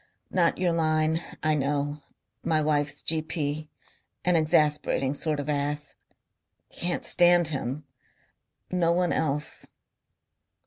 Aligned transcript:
"Not 0.31 0.57
your 0.57 0.71
line. 0.71 1.21
I 1.43 1.53
know.... 1.53 2.01
My 2.43 2.59
wife's 2.59 3.03
G.P. 3.03 3.69
an 4.25 4.35
exasperating 4.35 5.13
sort 5.13 5.39
of 5.39 5.47
ass. 5.47 5.93
Can't 6.73 7.05
stand 7.05 7.49
him. 7.49 7.83
No 8.71 8.91
one 8.93 9.13
else." 9.13 9.67